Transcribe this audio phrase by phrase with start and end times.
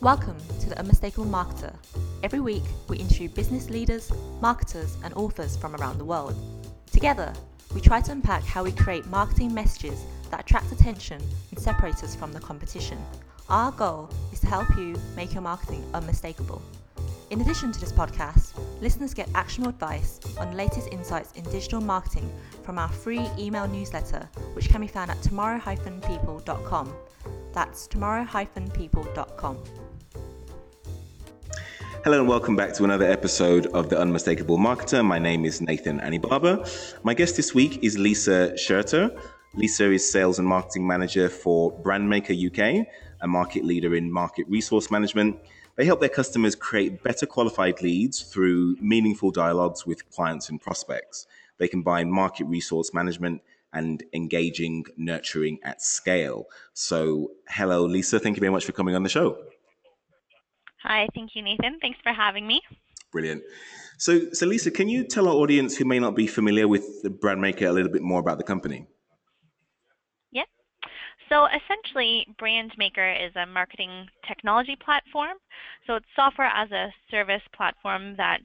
[0.00, 1.74] Welcome to The Unmistakable Marketer.
[2.22, 6.36] Every week, we interview business leaders, marketers, and authors from around the world.
[6.92, 7.32] Together,
[7.74, 12.14] we try to unpack how we create marketing messages that attract attention and separate us
[12.14, 12.96] from the competition.
[13.48, 16.62] Our goal is to help you make your marketing unmistakable.
[17.30, 22.32] In addition to this podcast, listeners get actionable advice on latest insights in digital marketing
[22.62, 26.94] from our free email newsletter, which can be found at tomorrow-people.com.
[27.52, 29.58] That's tomorrow-people.com.
[32.04, 35.04] Hello and welcome back to another episode of The Unmistakable Marketer.
[35.04, 36.64] My name is Nathan Anibaba.
[37.02, 39.20] My guest this week is Lisa Schurter.
[39.54, 42.86] Lisa is Sales and Marketing Manager for Brandmaker UK,
[43.20, 45.40] a market leader in market resource management.
[45.74, 51.26] They help their customers create better qualified leads through meaningful dialogues with clients and prospects.
[51.58, 56.46] They combine market resource management and engaging, nurturing at scale.
[56.74, 58.20] So, hello, Lisa.
[58.20, 59.36] Thank you very much for coming on the show.
[60.82, 61.78] Hi, thank you, Nathan.
[61.80, 62.60] Thanks for having me.
[63.10, 63.42] Brilliant.
[63.98, 67.08] So, so Lisa, can you tell our audience who may not be familiar with the
[67.08, 68.86] Brandmaker a little bit more about the company?
[70.30, 70.44] Yeah.
[71.28, 75.38] So essentially, Brandmaker is a marketing technology platform.
[75.86, 78.40] So it's software as a service platform that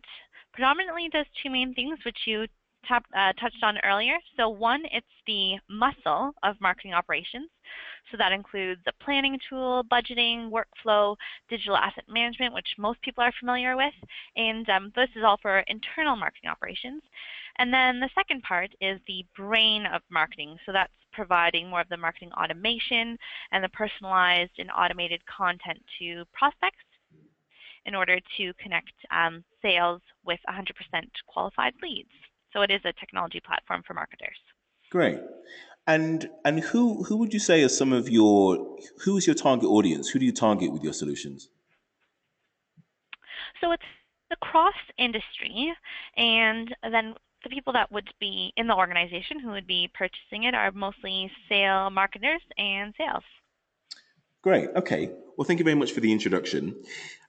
[0.53, 2.47] predominantly does two main things, which you
[2.87, 4.15] tap, uh, touched on earlier.
[4.37, 7.49] So one, it's the muscle of marketing operations.
[8.11, 11.15] So that includes a planning tool, budgeting, workflow,
[11.49, 13.93] digital asset management, which most people are familiar with.
[14.35, 17.01] And um, this is all for internal marketing operations.
[17.57, 20.57] And then the second part is the brain of marketing.
[20.65, 23.17] So that's providing more of the marketing automation
[23.51, 26.83] and the personalized and automated content to prospects
[27.85, 30.71] in order to connect um, sales with 100%
[31.27, 32.09] qualified leads.
[32.53, 34.37] So it is a technology platform for marketers.
[34.91, 35.19] Great.
[35.87, 39.69] And and who who would you say are some of your who is your target
[39.69, 40.07] audience?
[40.09, 41.49] Who do you target with your solutions?
[43.59, 43.83] So it's
[44.31, 45.73] across industry,
[46.15, 50.55] and then the people that would be in the organization who would be purchasing it
[50.55, 53.23] are mostly sale marketers and sales.
[54.41, 54.69] Great.
[54.75, 55.09] Okay.
[55.37, 56.75] Well, thank you very much for the introduction.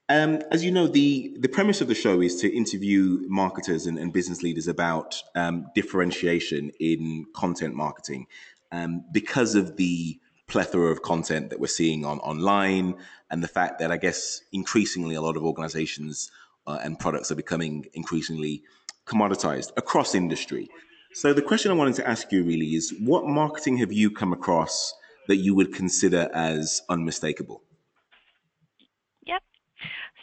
[0.08, 3.98] Um, as you know, the, the premise of the show is to interview marketers and,
[3.98, 8.26] and business leaders about um, differentiation in content marketing
[8.70, 12.94] um, because of the plethora of content that we're seeing on online
[13.30, 16.30] and the fact that I guess increasingly a lot of organizations
[16.66, 18.62] uh, and products are becoming increasingly
[19.06, 20.68] commoditized across industry.
[21.14, 24.34] So the question I wanted to ask you really is what marketing have you come
[24.34, 24.92] across
[25.28, 27.62] that you would consider as unmistakable?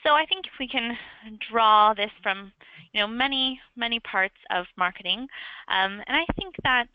[0.03, 0.97] So I think if we can
[1.51, 2.51] draw this from
[2.94, 5.28] you know many many parts of marketing,
[5.67, 6.88] um, and I think that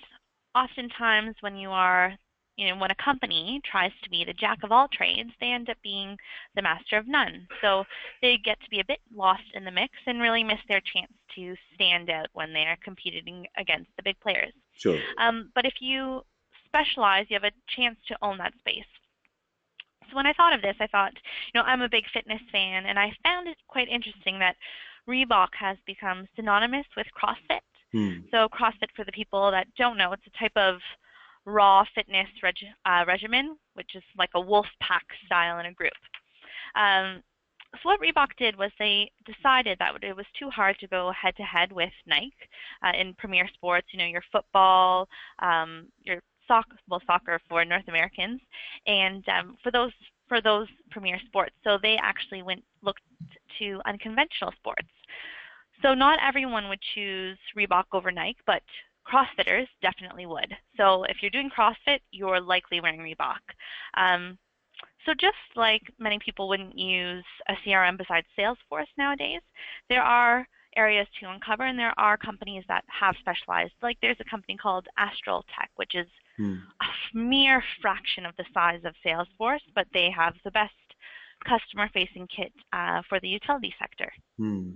[0.54, 2.14] oftentimes when you are
[2.56, 5.70] you know when a company tries to be the jack of all trades, they end
[5.70, 6.16] up being
[6.54, 7.46] the master of none.
[7.60, 7.84] So
[8.22, 11.12] they get to be a bit lost in the mix and really miss their chance
[11.36, 14.52] to stand out when they are competing against the big players.
[14.78, 14.98] Sure.
[15.18, 16.22] Um, but if you
[16.66, 18.84] specialize, you have a chance to own that space.
[20.10, 22.86] So when I thought of this, I thought, you know, I'm a big fitness fan,
[22.86, 24.56] and I found it quite interesting that
[25.08, 27.60] Reebok has become synonymous with CrossFit.
[27.92, 28.20] Hmm.
[28.30, 30.80] So CrossFit, for the people that don't know, it's a type of
[31.44, 35.92] raw fitness reg- uh, regimen, which is like a wolf pack style in a group.
[36.74, 37.22] Um,
[37.82, 41.36] so what Reebok did was they decided that it was too hard to go head
[41.36, 42.32] to head with Nike
[42.82, 43.88] uh, in premier sports.
[43.92, 45.08] You know, your football,
[45.40, 48.40] um, your soccer, well, soccer for North Americans,
[48.86, 49.92] and um, for those
[50.28, 51.54] for those premier sports.
[51.62, 53.02] So they actually went looked
[53.58, 54.88] to unconventional sports.
[55.82, 58.62] So not everyone would choose Reebok over Nike, but
[59.06, 60.52] CrossFitters definitely would.
[60.76, 63.38] So if you're doing CrossFit, you're likely wearing Reebok.
[63.96, 64.38] Um,
[65.04, 69.42] so just like many people wouldn't use a CRM besides Salesforce nowadays,
[69.88, 70.46] there are
[70.76, 73.72] areas to uncover, and there are companies that have specialized.
[73.82, 76.06] Like there's a company called Astral Tech, which is
[76.36, 76.54] hmm.
[76.80, 80.72] a mere fraction of the size of Salesforce, but they have the best
[81.44, 84.12] customer-facing kit uh, for the utility sector.
[84.38, 84.72] Hmm.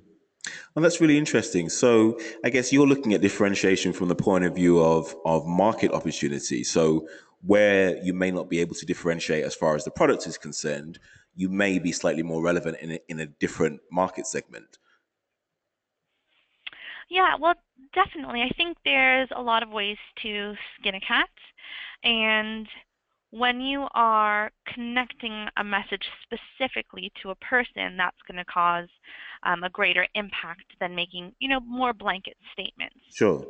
[0.75, 1.69] Well, that's really interesting.
[1.69, 5.93] So, I guess you're looking at differentiation from the point of view of of market
[5.93, 6.65] opportunity.
[6.65, 7.07] So,
[7.43, 10.99] where you may not be able to differentiate as far as the product is concerned,
[11.35, 14.79] you may be slightly more relevant in a, in a different market segment.
[17.09, 17.55] Yeah, well,
[17.95, 18.43] definitely.
[18.43, 21.29] I think there's a lot of ways to skin a cat.
[22.03, 22.67] And
[23.31, 28.89] when you are connecting a message specifically to a person, that's going to cause
[29.45, 32.97] um, a greater impact than making, you know, more blanket statements.
[33.13, 33.45] Sure.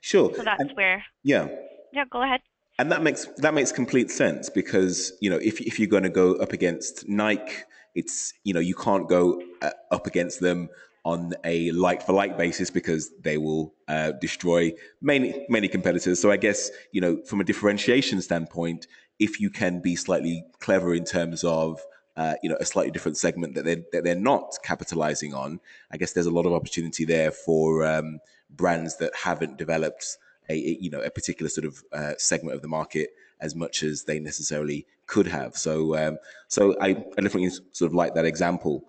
[0.00, 0.32] Sure.
[0.34, 1.04] So that's and, where.
[1.22, 1.48] Yeah.
[1.92, 2.40] Yeah, go ahead.
[2.78, 6.10] And that makes that makes complete sense because you know if if you're going to
[6.10, 7.54] go up against Nike,
[7.94, 10.68] it's you know you can't go uh, up against them
[11.06, 16.20] on a like for like basis because they will uh, destroy many many competitors.
[16.20, 18.88] So I guess you know from a differentiation standpoint,
[19.20, 21.80] if you can be slightly clever in terms of
[22.16, 25.60] uh, you know a slightly different segment that they're that they're not capitalizing on,
[25.92, 28.18] I guess there's a lot of opportunity there for um,
[28.50, 30.18] brands that haven't developed
[30.48, 33.10] a, a you know a particular sort of uh, segment of the market
[33.40, 35.56] as much as they necessarily could have.
[35.56, 36.18] So um,
[36.48, 38.86] so I, I, definitely sort of like that example.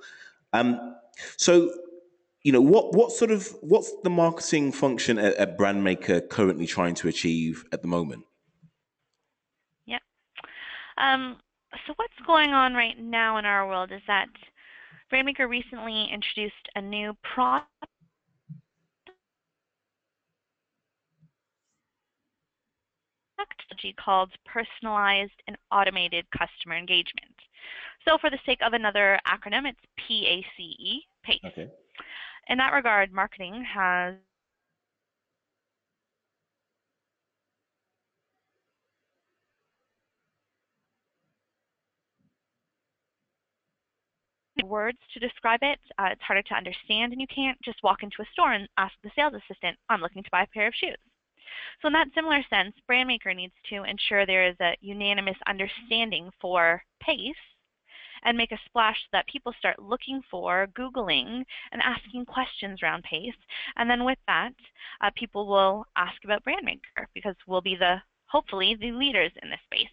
[0.51, 0.95] Um,
[1.35, 1.69] so
[2.47, 6.95] you know what what sort of what's the marketing function at, at Brandmaker currently trying
[6.95, 8.23] to achieve at the moment?
[9.85, 9.99] yeah
[10.97, 11.35] Um,
[11.85, 14.29] so what's going on right now in our world is that
[15.11, 17.67] Brandmaker recently introduced a new product
[24.03, 27.35] called personalized and automated customer engagement.
[28.07, 31.39] So for the sake of another acronym, it's PACE, PACE.
[31.45, 31.69] Okay.
[32.49, 34.15] In that regard, marketing has
[44.63, 45.79] words to describe it.
[45.99, 48.93] Uh, it's harder to understand, and you can't just walk into a store and ask
[49.03, 50.97] the sales assistant, I'm looking to buy a pair of shoes.
[51.81, 56.81] So in that similar sense, Brandmaker needs to ensure there is a unanimous understanding for
[57.01, 57.35] PACE
[58.23, 63.03] and make a splash so that people start looking for, Googling, and asking questions around
[63.03, 63.35] PACE.
[63.75, 64.53] And then with that,
[65.01, 69.59] uh, people will ask about Brandmaker because we'll be the, hopefully, the leaders in this
[69.65, 69.87] space.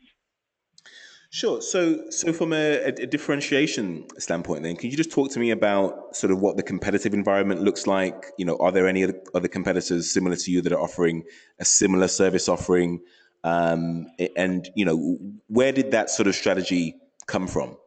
[1.34, 1.60] Sure.
[1.60, 6.14] So, so from a, a, differentiation standpoint, then, can you just talk to me about
[6.14, 8.26] sort of what the competitive environment looks like?
[8.38, 9.04] You know, are there any
[9.34, 11.24] other competitors similar to you that are offering
[11.58, 13.00] a similar service offering?
[13.42, 14.06] Um,
[14.36, 15.18] and you know,
[15.48, 16.94] where did that sort of strategy
[17.26, 17.78] come from?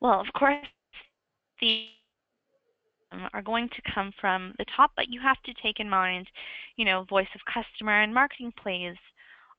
[0.00, 0.66] Well, of course,
[1.60, 1.88] the
[3.12, 6.28] um, are going to come from the top, but you have to take in mind,
[6.76, 8.96] you know, voice of customer and marketing plays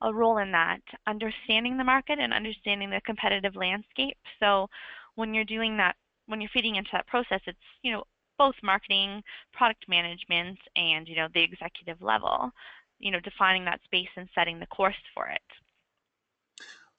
[0.01, 4.17] a role in that, understanding the market and understanding the competitive landscape.
[4.39, 4.67] So
[5.15, 5.95] when you're doing that,
[6.27, 8.03] when you're feeding into that process, it's, you know,
[8.37, 9.21] both marketing,
[9.51, 12.51] product management, and, you know, the executive level,
[12.99, 15.41] you know, defining that space and setting the course for it.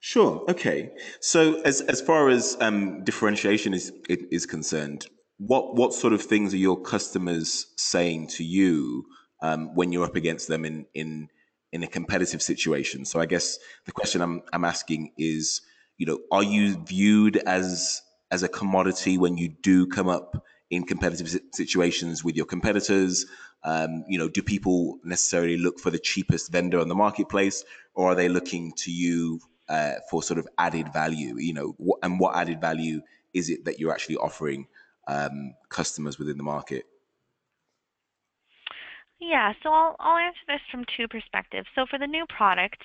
[0.00, 0.42] Sure.
[0.48, 0.90] Okay.
[1.20, 5.06] So as as far as um, differentiation is is concerned,
[5.36, 9.04] what what sort of things are your customers saying to you
[9.42, 11.28] um, when you're up against them in in
[11.72, 13.04] in a competitive situation.
[13.04, 15.60] So I guess the question I'm I'm asking is,
[15.98, 18.00] you know, are you viewed as
[18.30, 23.26] as a commodity when you do come up in competitive situations with your competitors?
[23.64, 27.62] Um, you know, do people necessarily look for the cheapest vendor on the marketplace,
[27.94, 29.40] or are they looking to you
[29.70, 31.36] uh, for sort of added value?
[31.38, 33.00] You know, and what added value
[33.32, 34.66] is it that you're actually offering
[35.08, 36.84] um, customers within the market?
[39.20, 41.68] Yeah, so I'll, I'll answer this from two perspectives.
[41.74, 42.82] So for the new product,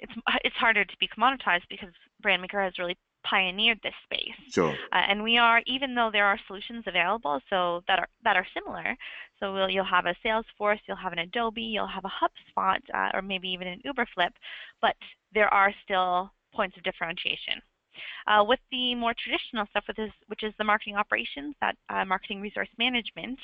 [0.00, 0.12] it's
[0.44, 1.90] it's harder to be commoditized because
[2.24, 4.52] Brandmaker has really pioneered this space.
[4.52, 4.74] Sure.
[4.92, 8.46] Uh, and we are, even though there are solutions available, so that are that are
[8.54, 8.96] similar.
[9.38, 13.10] So we'll, you'll have a Salesforce, you'll have an Adobe, you'll have a HubSpot, uh,
[13.12, 14.30] or maybe even an Uberflip,
[14.80, 14.96] but
[15.36, 17.60] there are still points of differentiation.
[18.26, 19.84] Uh, with the more traditional stuff,
[20.26, 23.38] which is the marketing operations, that uh, marketing resource management,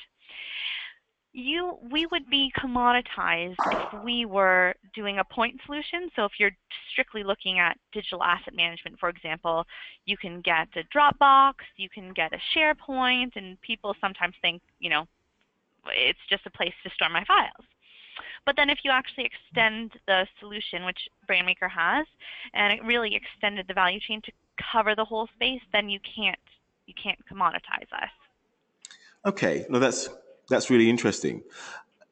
[1.33, 6.09] you we would be commoditized if we were doing a point solution.
[6.15, 6.55] So if you're
[6.91, 9.65] strictly looking at digital asset management, for example,
[10.05, 14.89] you can get a Dropbox, you can get a SharePoint, and people sometimes think, you
[14.89, 15.05] know,
[15.87, 17.65] it's just a place to store my files.
[18.45, 22.05] But then if you actually extend the solution, which Brandmaker has,
[22.53, 24.31] and it really extended the value chain to
[24.71, 26.37] cover the whole space, then you can't
[26.85, 28.09] you can't commoditize us.
[29.25, 30.09] Okay, no, that's
[30.49, 31.41] that's really interesting.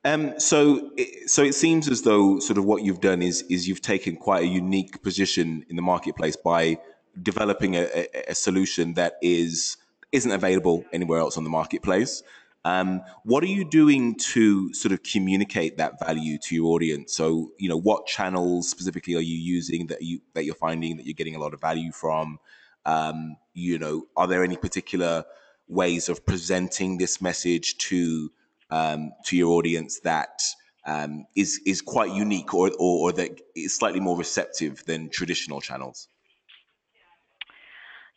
[0.04, 3.68] Um, so, it, so it seems as though sort of what you've done is is
[3.68, 6.78] you've taken quite a unique position in the marketplace by
[7.22, 9.78] developing a, a, a solution that is
[10.12, 12.24] isn't available anywhere else on the marketplace.
[12.63, 17.13] Um, what are you doing to sort of communicate that value to your audience?
[17.13, 21.06] So, you know, what channels specifically are you using that you that you're finding that
[21.06, 22.39] you're getting a lot of value from?
[22.86, 25.25] Um, you know, are there any particular
[25.68, 28.32] ways of presenting this message to
[28.70, 30.41] um, to your audience that
[30.86, 35.62] um, is is quite unique or, or, or that is slightly more receptive than traditional
[35.62, 36.08] channels.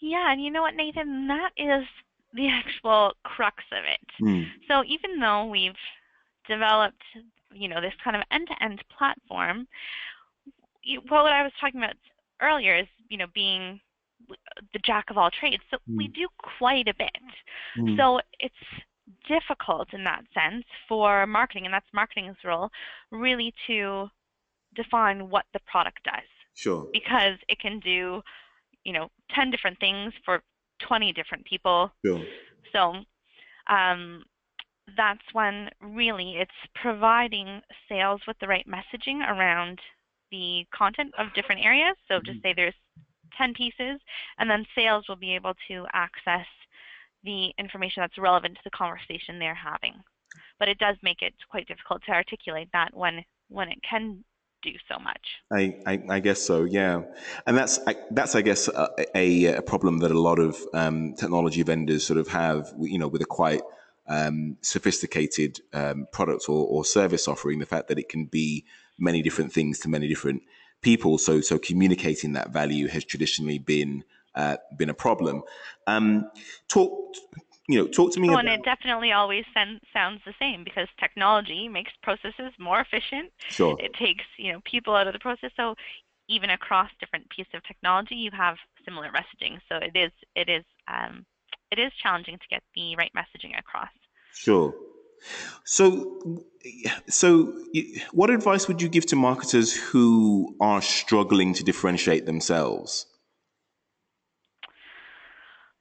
[0.00, 1.84] Yeah, and you know what, Nathan, that is
[2.34, 4.22] the actual crux of it.
[4.22, 4.46] Mm.
[4.68, 5.72] So even though we've
[6.48, 7.02] developed
[7.54, 9.66] you know, this kind of end-to-end platform,
[10.82, 11.96] you, well, what I was talking about
[12.42, 13.80] earlier is, you know, being
[14.28, 15.62] the jack of all trades.
[15.70, 15.96] So mm.
[15.96, 16.26] we do
[16.58, 17.10] quite a bit.
[17.78, 17.96] Mm.
[17.96, 18.54] So it's
[19.28, 22.70] difficult in that sense for marketing, and that's marketing's role,
[23.10, 24.08] really to
[24.74, 26.28] define what the product does.
[26.54, 26.86] Sure.
[26.92, 28.22] Because it can do,
[28.84, 30.42] you know, 10 different things for
[30.86, 31.90] 20 different people.
[32.04, 32.22] Sure.
[32.72, 32.94] So
[33.72, 34.24] um,
[34.96, 39.78] that's when really it's providing sales with the right messaging around
[40.30, 41.96] the content of different areas.
[42.08, 42.48] So just mm-hmm.
[42.48, 42.74] say there's
[43.38, 44.00] 10 pieces,
[44.38, 46.46] and then sales will be able to access
[47.24, 49.94] the information that's relevant to the conversation they're having.
[50.58, 54.24] But it does make it quite difficult to articulate that when when it can
[54.64, 55.21] do so much.
[55.52, 57.02] I, I, I guess so, yeah,
[57.47, 61.14] and that's I, that's I guess a, a, a, problem that a lot of um,
[61.14, 63.62] technology vendors sort of have, you know, with a quite
[64.09, 67.59] um, sophisticated um, product or, or service offering.
[67.59, 68.64] The fact that it can be
[68.99, 70.42] many different things to many different
[70.80, 71.18] people.
[71.18, 74.04] So so communicating that value has traditionally been
[74.35, 75.42] uh, been a problem.
[75.87, 76.30] Um,
[76.68, 77.14] talk
[77.68, 78.28] you know, talk to me.
[78.28, 78.47] Oh, about...
[78.47, 83.33] and it definitely always sounds the same because technology makes processes more efficient.
[83.49, 83.76] Sure.
[83.78, 85.50] It takes you know people out of the process.
[85.56, 85.75] So
[86.28, 89.59] even across different pieces of technology, you have similar messaging.
[89.68, 91.25] So it is it is um,
[91.71, 93.90] it is challenging to get the right messaging across.
[94.35, 94.75] Sure.
[95.64, 96.42] So,
[97.09, 97.52] so
[98.12, 103.06] what advice would you give to marketers who are struggling to differentiate themselves?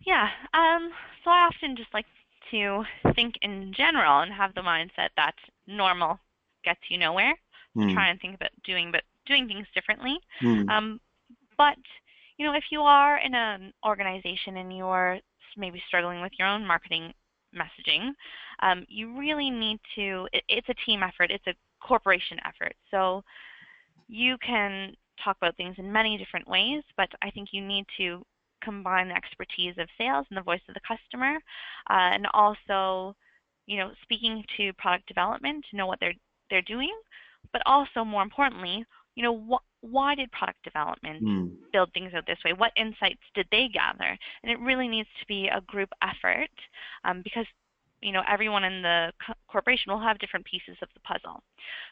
[0.05, 0.29] Yeah.
[0.53, 0.91] Um,
[1.23, 2.05] so I often just like
[2.51, 2.83] to
[3.15, 5.35] think in general and have the mindset that
[5.67, 6.19] normal
[6.63, 7.35] gets you nowhere.
[7.75, 7.93] Mm.
[7.93, 10.17] Try and think about doing but doing things differently.
[10.41, 10.69] Mm.
[10.69, 10.99] Um,
[11.57, 11.77] but
[12.37, 15.19] you know, if you are in an organization and you're
[15.57, 17.13] maybe struggling with your own marketing
[17.55, 18.11] messaging,
[18.61, 20.27] um, you really need to.
[20.33, 21.31] It, it's a team effort.
[21.31, 22.75] It's a corporation effort.
[22.91, 23.23] So
[24.07, 28.23] you can talk about things in many different ways, but I think you need to
[28.63, 31.35] combine the expertise of sales and the voice of the customer,
[31.89, 33.15] uh, and also,
[33.65, 36.13] you know, speaking to product development to know what they're
[36.49, 36.93] they're doing,
[37.51, 41.51] but also more importantly, you know, wh- why did product development mm.
[41.71, 42.53] build things out this way?
[42.53, 44.17] What insights did they gather?
[44.43, 46.49] And it really needs to be a group effort
[47.03, 47.45] um, because
[48.03, 51.41] you know everyone in the co- corporation will have different pieces of the puzzle.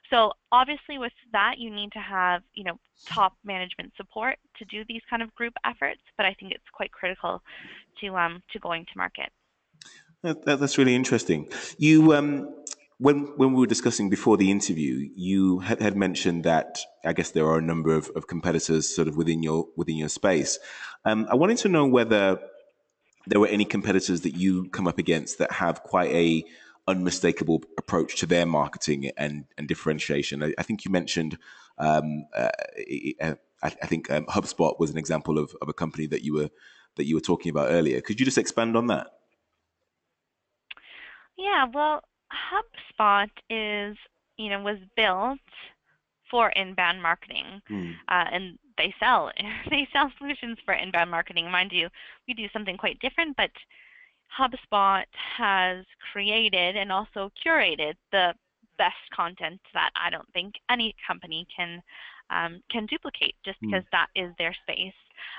[0.09, 4.83] So obviously with that you need to have you know top management support to do
[4.87, 7.41] these kind of group efforts but i think it's quite critical
[7.99, 9.29] to um to going to market.
[10.23, 11.49] That, that's really interesting.
[11.77, 12.53] You um
[13.01, 17.31] when when we were discussing before the interview, you had, had mentioned that I guess
[17.31, 20.59] there are a number of, of competitors sort of within your within your space.
[21.03, 22.39] Um, I wanted to know whether
[23.27, 26.43] there were any competitors that you come up against that have quite a
[26.87, 30.43] unmistakable approach to their marketing and, and differentiation.
[30.43, 31.37] I, I think you mentioned,
[31.77, 32.49] um, uh,
[33.21, 36.49] I, I, think um, HubSpot was an example of, of a company that you were
[36.97, 38.01] that you were talking about earlier.
[38.01, 39.07] Could you just expand on that?
[41.37, 42.01] Yeah, well,
[42.31, 43.97] HubSpot is
[44.37, 45.39] you know was built
[46.31, 47.93] for inbound marketing, mm.
[48.07, 49.31] uh, and they sell
[49.69, 51.51] they sell solutions for inbound marketing.
[51.51, 51.89] Mind you,
[52.27, 53.51] we do something quite different, but
[54.39, 55.03] HubSpot
[55.37, 58.33] has created and also curated the
[58.77, 61.83] best content that I don't think any company can
[62.29, 63.67] um, can duplicate just hmm.
[63.67, 63.91] because mm.
[63.91, 64.93] that is their space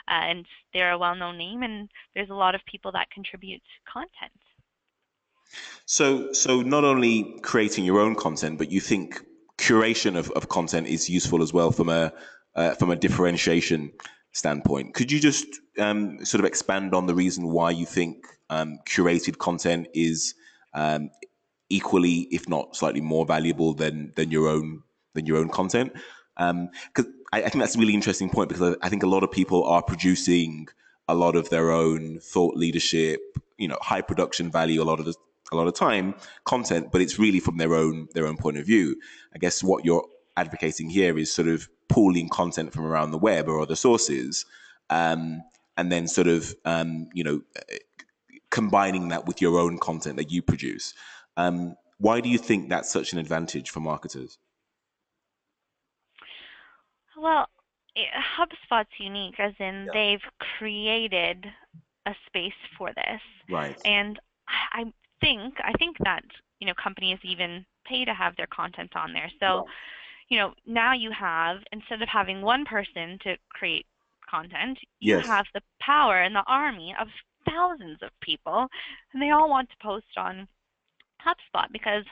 [0.09, 4.33] uh, and they're a well-known name and there's a lot of people that contribute content.
[5.87, 9.21] So, so not only creating your own content, but you think
[9.63, 12.13] curation of, of content is useful as well from a
[12.57, 13.93] uh, from a differentiation
[14.33, 14.95] standpoint.
[14.95, 15.47] Could you just
[15.79, 20.35] um, sort of expand on the reason why you think um, curated content is
[20.75, 21.11] um,
[21.71, 24.83] equally, if not slightly more valuable than than your own
[25.15, 25.93] than your own content?
[26.37, 29.09] Because um, I, I, think that's a really interesting point because I, I think a
[29.09, 30.69] lot of people are producing
[31.09, 33.21] a lot of their own thought leadership,
[33.59, 35.15] you know, high production value a lot of the
[35.53, 38.67] a lot of time content, but it's really from their own their own point of
[38.67, 38.97] view.
[39.35, 40.07] I guess what you're
[40.37, 44.47] advocating here is sort of pooling content from around the web or other sources,
[44.91, 45.43] um,
[45.77, 47.43] and then sort of um, you know
[48.51, 50.95] combining that with your own content that you produce.
[51.37, 54.39] Um, why do you think that's such an advantage for marketers?
[57.17, 57.47] Well,
[57.97, 59.93] HubSpot's unique, as in yeah.
[59.93, 61.47] they've created
[62.07, 63.21] a space for this.
[63.49, 63.81] Right.
[63.85, 64.19] And
[64.73, 66.25] I think I think that
[66.61, 69.31] you know companies even pay to have their content on there.
[69.41, 69.67] So,
[70.29, 73.87] you know, now you have instead of having one person to create
[74.29, 75.27] content, you yes.
[75.27, 77.09] have the power and the army of
[77.49, 78.69] thousands of people,
[79.13, 80.47] and they all want to post on
[81.27, 82.05] HubSpot because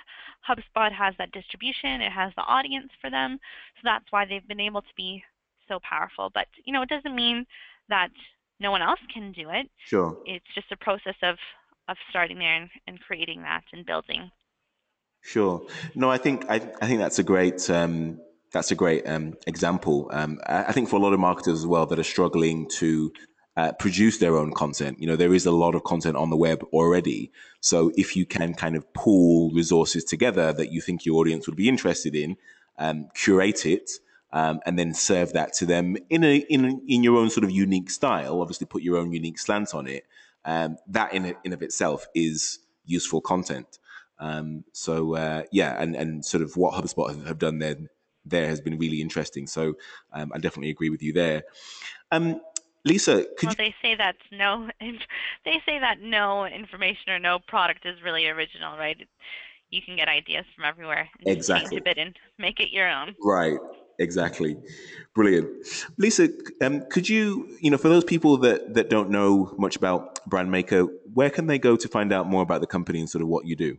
[0.48, 3.38] HubSpot has that distribution, it has the audience for them,
[3.76, 5.22] so that's why they've been able to be
[5.68, 6.30] so powerful.
[6.32, 7.46] But you know, it doesn't mean
[7.88, 8.10] that
[8.60, 9.68] no one else can do it.
[9.86, 10.16] Sure.
[10.26, 11.36] It's just a process of
[11.90, 14.30] of starting there and, and creating that and building.
[15.22, 15.66] Sure.
[15.94, 18.20] No, I think I, I think that's a great um,
[18.52, 20.08] that's a great um, example.
[20.12, 23.12] Um, I, I, think for a lot of marketers as well that are struggling to
[23.56, 26.36] uh, produce their own content, you know, there is a lot of content on the
[26.36, 27.30] web already.
[27.60, 31.56] So if you can kind of pool resources together that you think your audience would
[31.56, 32.36] be interested in,
[32.78, 33.90] um, curate it,
[34.32, 37.50] um, and then serve that to them in a in in your own sort of
[37.50, 38.40] unique style.
[38.40, 40.06] Obviously, put your own unique slant on it.
[40.44, 43.78] Um, that in in of itself is useful content.
[44.18, 47.76] Um, so uh, yeah, and and sort of what HubSpot have, have done there
[48.24, 49.46] there has been really interesting.
[49.46, 49.74] So
[50.12, 51.42] um, I definitely agree with you there.
[52.10, 52.40] Um,
[52.84, 53.64] Lisa, could well, you...
[53.64, 58.76] they say that no, they say that no information or no product is really original,
[58.76, 58.96] right?
[59.70, 61.70] You can get ideas from everywhere and exactly.
[61.70, 63.14] change a bit and make it your own.
[63.22, 63.58] Right.
[64.00, 64.56] Exactly.
[65.14, 65.48] Brilliant.
[65.98, 66.28] Lisa,
[66.62, 70.88] um, could you, you know, for those people that, that don't know much about Brandmaker,
[71.12, 73.44] where can they go to find out more about the company and sort of what
[73.46, 73.76] you do?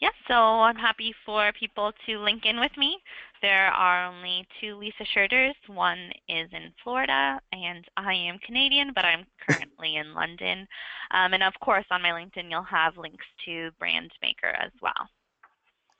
[0.00, 2.98] Yes, so I'm happy for people to link in with me.
[3.42, 5.56] There are only two Lisa Schurters.
[5.66, 10.68] One is in Florida, and I am Canadian, but I'm currently in London.
[11.10, 15.08] Um, and of course, on my LinkedIn, you'll have links to Brandmaker as well.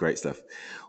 [0.01, 0.41] Great stuff.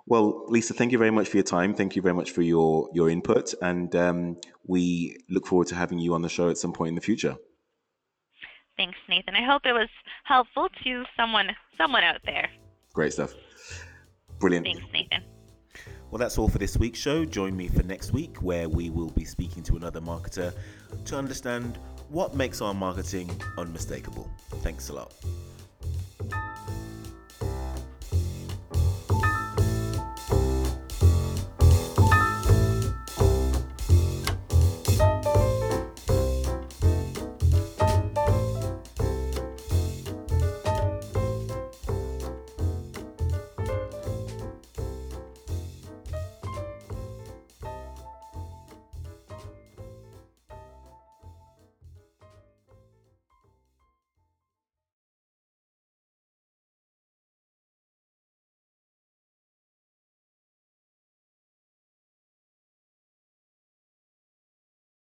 [0.05, 1.73] Well, Lisa, thank you very much for your time.
[1.73, 5.99] Thank you very much for your your input, and um, we look forward to having
[5.99, 7.35] you on the show at some point in the future.
[8.77, 9.35] Thanks, Nathan.
[9.35, 9.89] I hope it was
[10.23, 12.49] helpful to someone someone out there.
[12.93, 13.33] Great stuff.
[14.39, 14.65] Brilliant.
[14.65, 15.23] Thanks, Nathan.
[16.09, 17.25] Well, that's all for this week's show.
[17.25, 20.53] Join me for next week where we will be speaking to another marketer
[21.03, 21.77] to understand
[22.07, 24.31] what makes our marketing unmistakable.
[24.63, 25.13] Thanks a lot.